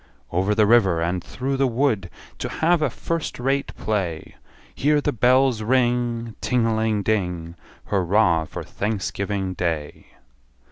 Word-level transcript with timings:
Over 0.31 0.55
the 0.55 0.65
river, 0.65 0.99
and 0.99 1.23
through 1.23 1.57
the 1.57 1.67
wood, 1.67 2.09
To 2.39 2.49
have 2.49 2.81
a 2.81 2.89
first 2.89 3.37
rate 3.39 3.71
play 3.75 4.35
Hear 4.73 4.99
the 4.99 5.11
bells 5.11 5.61
ring 5.61 6.35
Ting 6.41 6.65
a 6.65 6.75
ling 6.75 7.03
ding, 7.03 7.55
Hurra 7.91 8.47
for 8.49 8.63
Thanksgiving 8.63 9.53
Day! 9.53 10.07